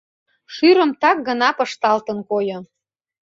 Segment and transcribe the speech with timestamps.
[0.53, 2.59] шӱрым так гына пышталтын койо.